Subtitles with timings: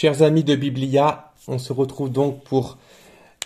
[0.00, 2.78] Chers amis de Biblia, on se retrouve donc pour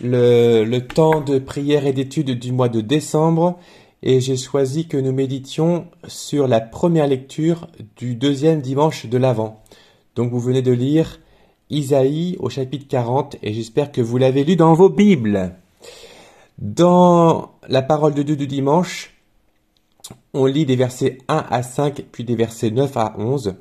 [0.03, 3.59] le, temps de prière et d'étude du mois de décembre
[4.03, 9.63] et j'ai choisi que nous méditions sur la première lecture du deuxième dimanche de l'Avent.
[10.15, 11.21] Donc vous venez de lire
[11.71, 15.57] Isaïe au chapitre 40 et j'espère que vous l'avez lu dans vos Bibles.
[16.59, 19.17] Dans la parole de Dieu du dimanche,
[20.35, 23.55] on lit des versets 1 à 5 puis des versets 9 à 11.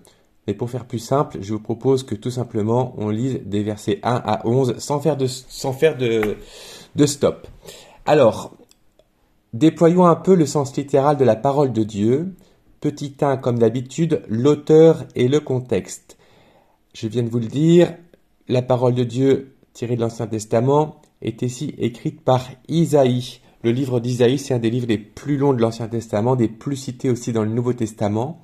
[0.48, 4.00] Mais pour faire plus simple, je vous propose que tout simplement on lise des versets
[4.04, 6.38] 1 à 11 sans faire de,
[6.96, 7.48] de stop.
[8.06, 8.54] Alors,
[9.54, 12.34] déployons un peu le sens littéral de la parole de Dieu.
[12.80, 16.18] Petit 1, comme d'habitude, l'auteur et le contexte.
[16.94, 17.94] Je viens de vous le dire,
[18.48, 23.40] la parole de Dieu tirée de l'Ancien Testament est ici écrite par Isaïe.
[23.64, 26.76] Le livre d'Isaïe, c'est un des livres les plus longs de l'Ancien Testament, des plus
[26.76, 28.42] cités aussi dans le Nouveau Testament.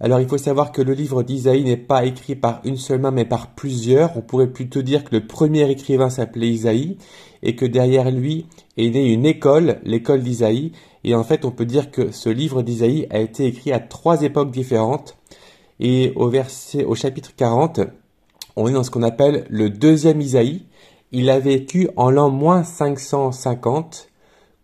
[0.00, 3.10] Alors il faut savoir que le livre d'Isaïe n'est pas écrit par une seule main
[3.10, 4.16] mais par plusieurs.
[4.16, 6.98] On pourrait plutôt dire que le premier écrivain s'appelait Isaïe
[7.42, 10.72] et que derrière lui est née une école, l'école d'Isaïe.
[11.02, 14.22] Et en fait on peut dire que ce livre d'Isaïe a été écrit à trois
[14.22, 15.16] époques différentes.
[15.80, 17.80] Et au verset, au chapitre 40,
[18.56, 20.66] on est dans ce qu'on appelle le deuxième Isaïe.
[21.10, 24.08] Il a vécu en l'an moins 550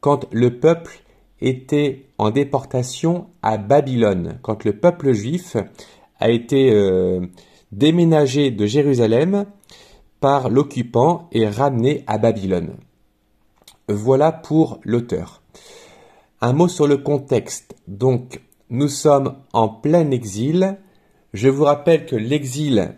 [0.01, 1.04] quand le peuple
[1.45, 5.57] était en déportation à Babylone, quand le peuple juif
[6.19, 7.27] a été euh,
[7.71, 9.47] déménagé de Jérusalem
[10.21, 12.77] par l'occupant et ramené à Babylone.
[13.89, 15.43] Voilà pour l'auteur.
[16.41, 17.75] Un mot sur le contexte.
[17.89, 20.79] Donc, nous sommes en plein exil.
[21.35, 22.95] Je vous rappelle que l'exil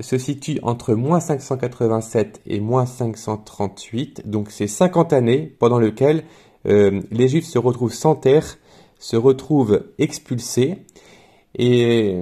[0.00, 4.28] se situe entre moins 587 et moins 538.
[4.28, 6.24] Donc, c'est 50 années pendant lesquelles
[6.66, 8.58] euh, les Juifs se retrouvent sans terre,
[8.98, 10.78] se retrouvent expulsés,
[11.58, 12.16] et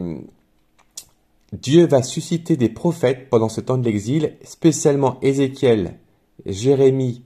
[1.52, 5.98] Dieu va susciter des prophètes pendant ce temps de l'exil, spécialement Ézéchiel,
[6.46, 7.22] Jérémie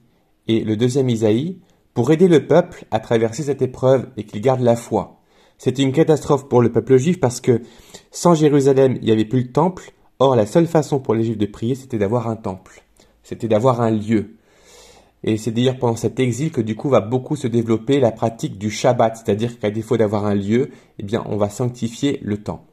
[0.48, 1.58] et le deuxième Isaïe,
[1.94, 5.18] pour aider le peuple à traverser cette épreuve et qu'il garde la foi.
[5.58, 7.62] C'est une catastrophe pour le peuple juif parce que
[8.12, 9.92] sans Jérusalem, il n'y avait plus le temple.
[10.20, 12.84] Or, la seule façon pour les juifs de prier, c'était d'avoir un temple.
[13.24, 14.36] C'était d'avoir un lieu.
[15.24, 18.58] Et c'est d'ailleurs pendant cet exil que du coup va beaucoup se développer la pratique
[18.58, 22.64] du Shabbat, c'est-à-dire qu'à défaut d'avoir un lieu, eh bien on va sanctifier le temps.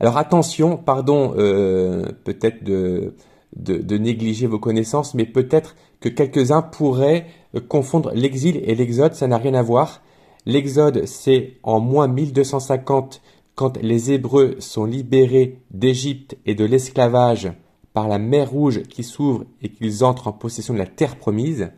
[0.00, 3.14] Alors attention, pardon euh, peut-être de,
[3.56, 9.26] de, négliger vos connaissances, mais peut-être que quelques-uns pourraient euh, confondre l'exil et l'exode, ça
[9.26, 10.02] n'a rien à voir.
[10.46, 13.22] L'exode, c'est en moins 1250
[13.54, 17.52] quand les Hébreux sont libérés d'Égypte et de l'esclavage
[17.94, 21.70] par la mer Rouge qui s'ouvre et qu'ils entrent en possession de la terre promise,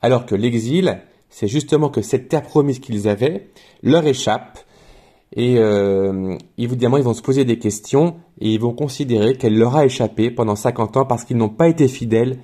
[0.00, 0.98] alors que l'exil,
[1.28, 3.50] c'est justement que cette terre promise qu'ils avaient
[3.82, 4.58] leur échappe,
[5.36, 9.76] et euh, évidemment ils vont se poser des questions, et ils vont considérer qu'elle leur
[9.76, 12.38] a échappé pendant 50 ans parce qu'ils n'ont pas été fidèles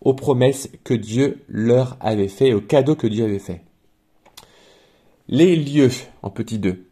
[0.00, 3.62] aux promesses que Dieu leur avait fait, aux cadeaux que Dieu avait fait.
[5.28, 5.90] Les lieux,
[6.22, 6.84] en petit 2.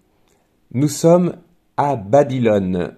[0.73, 1.37] Nous sommes
[1.77, 2.95] à Babylone,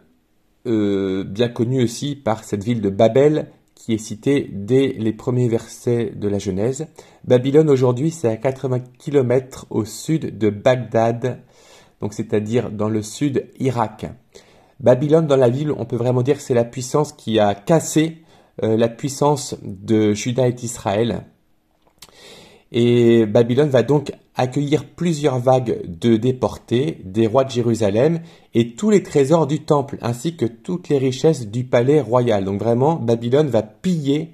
[0.67, 5.49] euh, bien connu aussi par cette ville de Babel qui est citée dès les premiers
[5.49, 6.87] versets de la Genèse.
[7.25, 11.41] Babylone aujourd'hui c'est à 80 km au sud de Bagdad,
[12.00, 14.06] donc c'est-à-dire dans le sud Irak.
[14.78, 18.23] Babylone dans la ville, on peut vraiment dire c'est la puissance qui a cassé
[18.62, 21.25] euh, la puissance de Juda et d'Israël.
[22.72, 28.21] Et Babylone va donc accueillir plusieurs vagues de déportés, des rois de Jérusalem
[28.55, 32.44] et tous les trésors du temple, ainsi que toutes les richesses du palais royal.
[32.44, 34.31] Donc vraiment, Babylone va piller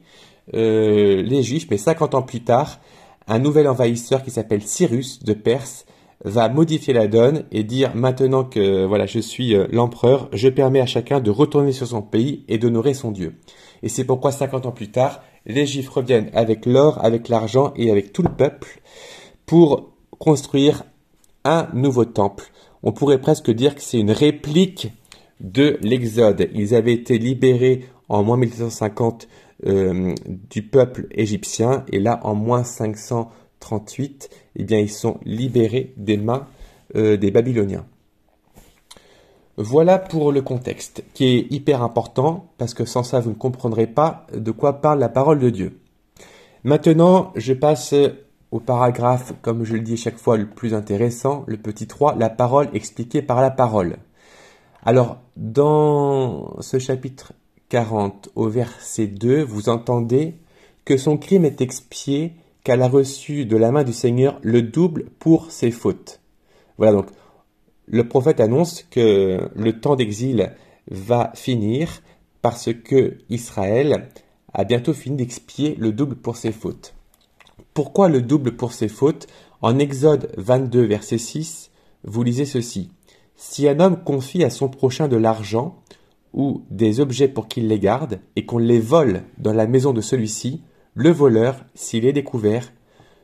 [0.55, 2.79] euh, les Juifs, mais 50 ans plus tard,
[3.27, 5.85] un nouvel envahisseur qui s'appelle Cyrus de Perse
[6.25, 10.81] va modifier la donne et dire maintenant que voilà je suis euh, l'empereur, je permets
[10.81, 13.35] à chacun de retourner sur son pays et d'honorer son Dieu.
[13.83, 17.91] Et c'est pourquoi 50 ans plus tard, les Juifs reviennent avec l'or, avec l'argent et
[17.91, 18.81] avec tout le peuple
[19.47, 20.85] pour construire
[21.45, 22.51] un nouveau temple.
[22.83, 24.93] On pourrait presque dire que c'est une réplique
[25.41, 26.49] de l'Exode.
[26.55, 29.29] Ils avaient été libérés en moins 1750
[29.67, 30.15] euh,
[30.51, 36.47] du peuple égyptien et là en moins 538, eh bien ils sont libérés des mains
[36.95, 37.87] euh, des Babyloniens.
[39.61, 43.89] Voilà pour le contexte qui est hyper important parce que sans ça vous ne comprendrez
[43.89, 45.81] pas de quoi parle la parole de Dieu.
[46.63, 47.93] Maintenant, je passe
[48.53, 52.31] au paragraphe, comme je le dis chaque fois, le plus intéressant, le petit 3, la
[52.31, 53.97] parole expliquée par la parole.
[54.85, 57.33] Alors, dans ce chapitre
[57.69, 60.37] 40, au verset 2, vous entendez
[60.85, 65.07] que son crime est expié, qu'elle a reçu de la main du Seigneur le double
[65.19, 66.21] pour ses fautes.
[66.77, 67.07] Voilà donc,
[67.91, 70.53] le prophète annonce que le temps d'exil
[70.91, 72.03] va finir
[72.43, 74.09] parce que Israël
[74.53, 76.95] a bientôt fini d'expier le double pour ses fautes.
[77.75, 79.27] Pourquoi le double pour ses fautes?
[79.61, 81.71] En Exode 22, verset 6,
[82.05, 82.91] vous lisez ceci.
[83.37, 85.83] Si un homme confie à son prochain de l'argent
[86.33, 90.01] ou des objets pour qu'il les garde et qu'on les vole dans la maison de
[90.01, 90.63] celui-ci,
[90.95, 92.73] le voleur, s'il est découvert,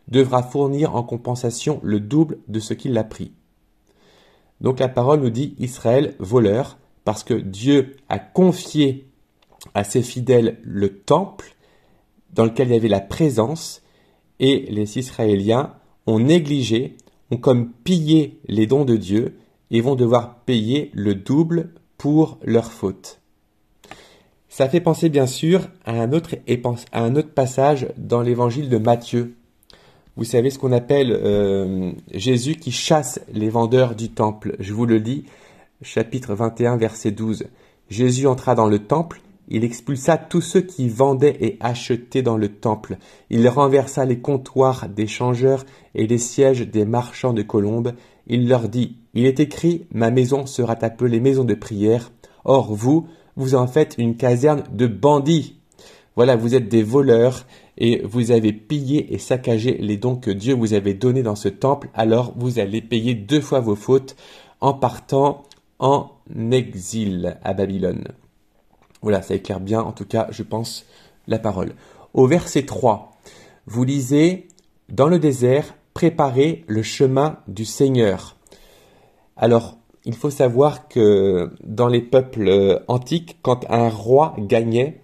[0.08, 3.32] devra fournir en compensation le double de ce qu'il a pris.
[4.64, 9.06] Donc la parole nous dit Israël voleur, parce que Dieu a confié
[9.74, 11.54] à ses fidèles le temple
[12.32, 13.82] dans lequel il y avait la présence,
[14.40, 15.74] et les Israéliens
[16.06, 16.96] ont négligé,
[17.30, 19.36] ont comme pillé les dons de Dieu,
[19.70, 21.68] et vont devoir payer le double
[21.98, 23.20] pour leur faute.
[24.48, 26.36] Ça fait penser bien sûr à un autre,
[26.90, 29.34] à un autre passage dans l'évangile de Matthieu.
[30.16, 34.54] Vous savez ce qu'on appelle euh, Jésus qui chasse les vendeurs du temple.
[34.60, 35.24] Je vous le lis,
[35.82, 37.46] chapitre 21, verset 12.
[37.90, 42.48] Jésus entra dans le temple, il expulsa tous ceux qui vendaient et achetaient dans le
[42.48, 42.96] temple.
[43.28, 45.66] Il renversa les comptoirs des changeurs
[45.96, 47.92] et les sièges des marchands de colombes.
[48.28, 52.12] Il leur dit, Il est écrit, ma maison sera appelée maison de prière.
[52.44, 55.58] Or vous, vous en faites une caserne de bandits.
[56.14, 57.44] Voilà, vous êtes des voleurs
[57.78, 61.48] et vous avez pillé et saccagé les dons que Dieu vous avait donnés dans ce
[61.48, 64.16] temple, alors vous allez payer deux fois vos fautes
[64.60, 65.42] en partant
[65.78, 66.10] en
[66.52, 68.08] exil à Babylone.
[69.02, 70.86] Voilà, ça éclaire bien, en tout cas, je pense,
[71.26, 71.74] la parole.
[72.14, 73.12] Au verset 3,
[73.66, 74.48] vous lisez,
[74.88, 78.36] dans le désert, préparez le chemin du Seigneur.
[79.36, 85.00] Alors, il faut savoir que dans les peuples euh, antiques, quand un roi gagnait,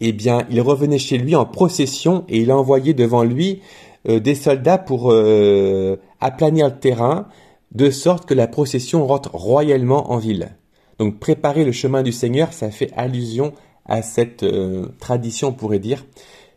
[0.00, 3.60] eh bien, il revenait chez lui en procession et il envoyait devant lui
[4.08, 7.28] euh, des soldats pour euh, aplanir le terrain,
[7.72, 10.56] de sorte que la procession rentre royalement en ville.
[10.98, 13.52] Donc préparer le chemin du Seigneur, ça fait allusion
[13.84, 16.04] à cette euh, tradition, on pourrait dire.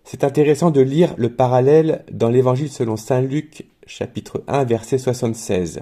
[0.03, 5.81] C'est intéressant de lire le parallèle dans l'Évangile selon Saint Luc, chapitre 1, verset 76.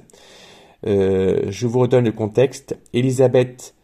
[0.84, 2.76] je vous redonne le contexte.
[2.94, 3.76] Élisabeth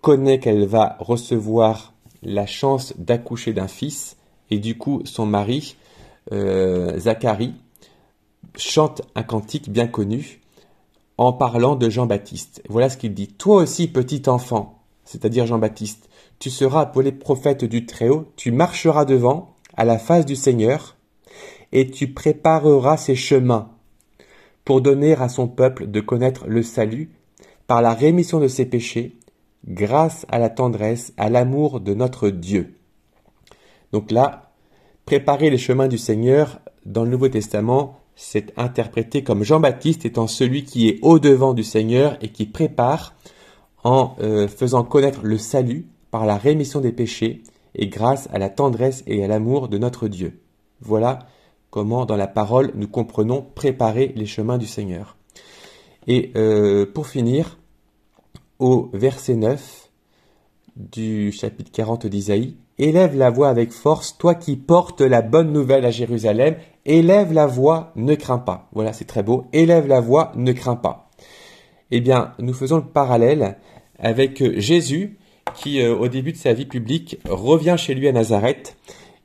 [0.00, 1.93] connaît qu'elle va recevoir
[2.24, 4.16] la chance d'accoucher d'un fils
[4.50, 5.76] et du coup son mari,
[6.32, 7.54] euh, Zacharie,
[8.56, 10.40] chante un cantique bien connu
[11.18, 12.62] en parlant de Jean-Baptiste.
[12.68, 13.28] Voilà ce qu'il dit.
[13.28, 19.54] Toi aussi, petit enfant, c'est-à-dire Jean-Baptiste, tu seras appelé prophète du Très-Haut, tu marcheras devant,
[19.76, 20.96] à la face du Seigneur,
[21.72, 23.70] et tu prépareras ses chemins
[24.64, 27.10] pour donner à son peuple de connaître le salut
[27.66, 29.16] par la rémission de ses péchés
[29.66, 32.74] grâce à la tendresse, à l'amour de notre Dieu.
[33.92, 34.52] Donc là,
[35.04, 40.64] préparer les chemins du Seigneur dans le Nouveau Testament, c'est interprété comme Jean-Baptiste étant celui
[40.64, 43.14] qui est au-devant du Seigneur et qui prépare
[43.82, 47.42] en euh, faisant connaître le salut par la rémission des péchés
[47.74, 50.40] et grâce à la tendresse et à l'amour de notre Dieu.
[50.80, 51.20] Voilà
[51.70, 55.16] comment dans la parole nous comprenons préparer les chemins du Seigneur.
[56.06, 57.58] Et euh, pour finir,
[58.64, 59.90] au verset 9
[60.76, 65.84] du chapitre 40 d'Isaïe, Élève la voix avec force, toi qui portes la bonne nouvelle
[65.84, 66.56] à Jérusalem,
[66.86, 68.70] élève la voix, ne crains pas.
[68.72, 69.44] Voilà, c'est très beau.
[69.52, 71.10] Élève la voix, ne crains pas.
[71.90, 73.58] Eh bien, nous faisons le parallèle
[73.98, 75.18] avec Jésus
[75.54, 78.78] qui, euh, au début de sa vie publique, revient chez lui à Nazareth.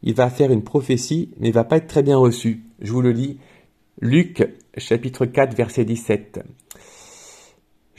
[0.04, 2.66] Il va faire une prophétie, mais il va pas être très bien reçu.
[2.82, 3.40] Je vous le lis.
[4.02, 4.46] Luc,
[4.78, 6.42] chapitre 4, verset 17.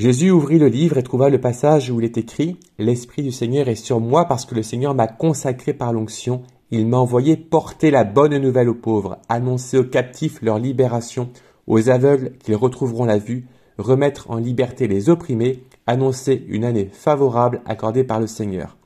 [0.00, 3.69] Jésus ouvrit le livre et trouva le passage où il est écrit L'Esprit du Seigneur
[3.69, 6.40] est sur moi parce que le Seigneur m'a consacré par l'onction.
[6.71, 11.28] Il m'a envoyé porter la bonne nouvelle aux pauvres, annoncer aux captifs leur libération,
[11.66, 13.45] aux aveugles qu'ils retrouveront la vue,
[13.76, 18.78] remettre en liberté les opprimés, annoncer une année favorable accordée par le Seigneur.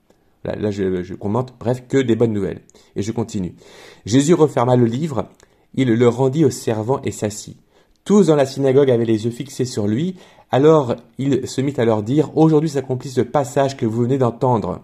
[0.43, 2.63] Là, je, je commente, bref, que des bonnes nouvelles.
[2.97, 3.55] Et je continue.
[4.05, 5.29] Jésus referma le livre,
[5.75, 7.57] il le rendit aux servants et s'assit.
[8.05, 10.17] Tous dans la synagogue avaient les yeux fixés sur lui.
[10.51, 14.83] Alors il se mit à leur dire, Aujourd'hui s'accomplit ce passage que vous venez d'entendre.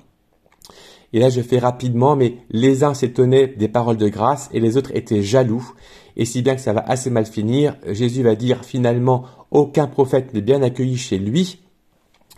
[1.13, 4.79] Et là je fais rapidement, mais les uns s'étonnaient des paroles de grâce et les
[4.79, 5.71] autres étaient jaloux.
[6.17, 10.33] Et si bien que ça va assez mal finir, Jésus va dire finalement, aucun prophète
[10.33, 11.61] n'est bien accueilli chez lui.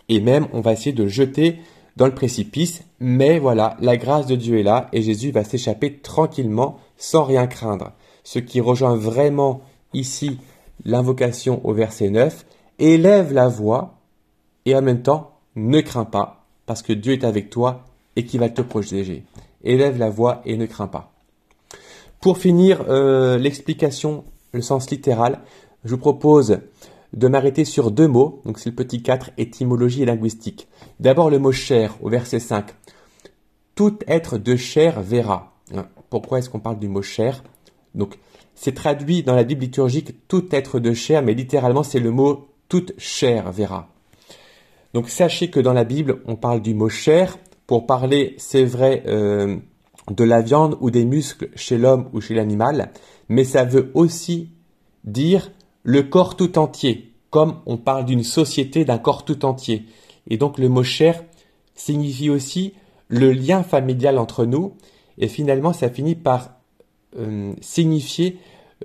[0.09, 1.59] Et même on va essayer de le jeter
[1.95, 2.83] dans le précipice.
[2.99, 7.47] Mais voilà, la grâce de Dieu est là et Jésus va s'échapper tranquillement sans rien
[7.47, 7.93] craindre.
[8.25, 9.61] Ce qui rejoint vraiment
[9.93, 10.39] ici
[10.85, 12.45] l'invocation au verset 9,
[12.79, 13.99] élève la voix
[14.65, 17.83] et en même temps ne crains pas parce que Dieu est avec toi
[18.15, 19.25] et qui va te protéger.
[19.63, 21.11] Élève la voix et ne crains pas.
[22.21, 25.39] Pour finir euh, l'explication, le sens littéral,
[25.83, 26.59] je vous propose
[27.13, 28.41] de m'arrêter sur deux mots.
[28.45, 30.67] Donc c'est le petit 4, étymologie et linguistique.
[30.99, 32.67] D'abord le mot chair au verset 5.
[33.75, 35.53] Tout être de chair verra.
[35.73, 37.43] Hein, pourquoi est-ce qu'on parle du mot chair
[38.55, 42.47] c'est traduit dans la Bible liturgique tout être de chair, mais littéralement c'est le mot
[42.69, 43.89] toute chair verra.
[44.93, 49.03] Donc sachez que dans la Bible, on parle du mot chair pour parler, c'est vrai,
[49.07, 49.57] euh,
[50.11, 52.91] de la viande ou des muscles chez l'homme ou chez l'animal,
[53.29, 54.49] mais ça veut aussi
[55.03, 55.51] dire
[55.83, 59.85] le corps tout entier, comme on parle d'une société d'un corps tout entier.
[60.29, 61.23] Et donc le mot chair
[61.73, 62.73] signifie aussi
[63.07, 64.73] le lien familial entre nous,
[65.17, 66.51] et finalement ça finit par
[67.17, 68.37] euh, signifier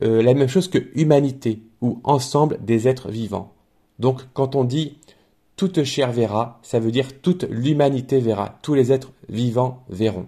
[0.02, 3.52] euh, la même chose que humanité, ou ensemble des êtres vivants.
[3.98, 4.98] Donc quand on dit
[5.56, 10.26] toute chair verra, ça veut dire toute l'humanité verra, tous les êtres vivants verront.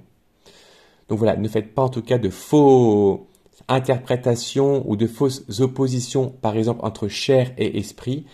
[1.08, 3.26] Donc voilà, ne faites pas en tout cas de faux
[3.68, 8.26] interprétations ou de fausses oppositions, par exemple entre chair et esprit.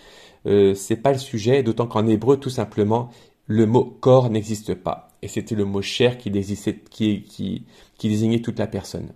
[0.45, 3.09] Euh, c'est pas le sujet, d'autant qu'en hébreu, tout simplement,
[3.47, 5.09] le mot corps n'existe pas.
[5.21, 6.29] Et c'était le mot chair qui,
[8.01, 9.09] désignait toute la personne.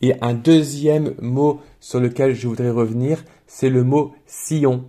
[0.00, 4.84] Et un deuxième mot sur lequel je voudrais revenir, c'est le mot sillon.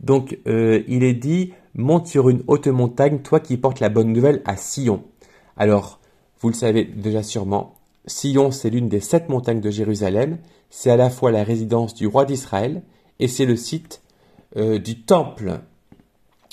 [0.00, 4.12] Donc euh, il est dit monte sur une haute montagne, toi qui portes la bonne
[4.12, 5.04] nouvelle à Sion.
[5.56, 6.00] Alors,
[6.40, 10.38] vous le savez déjà sûrement, Sion c'est l'une des sept montagnes de Jérusalem,
[10.70, 12.82] c'est à la fois la résidence du roi d'Israël
[13.20, 14.02] et c'est le site
[14.56, 15.60] euh, du temple.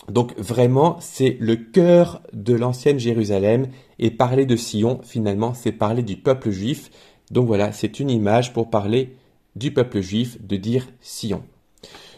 [0.10, 6.04] Donc vraiment, c'est le cœur de l'ancienne Jérusalem et parler de Sion, finalement, c'est parler
[6.04, 6.92] du peuple juif.
[7.32, 9.16] Donc voilà, c'est une image pour parler
[9.56, 11.44] du peuple juif, de dire Sion.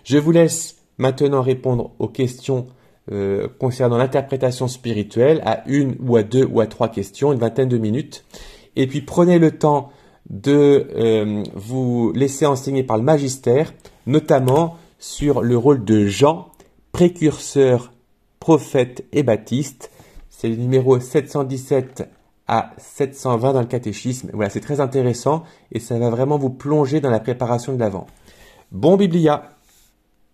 [0.04, 2.68] Je vous laisse maintenant répondre aux questions
[3.12, 7.70] euh, concernant l'interprétation spirituelle à une ou à deux ou à trois questions, une vingtaine
[7.70, 8.26] de minutes.
[8.76, 9.92] Et puis prenez le temps
[10.30, 13.74] de euh, vous laisser enseigner par le magistère,
[14.08, 16.50] notamment sur le rôle de Jean,
[16.92, 17.94] précurseur,
[18.40, 19.92] prophète et baptiste.
[20.30, 22.10] C'est le numéro 717
[22.48, 24.30] à 720 dans le catéchisme.
[24.34, 28.08] Voilà, c'est très intéressant et ça va vraiment vous plonger dans la préparation de l'avant.
[28.72, 29.57] Bon Biblia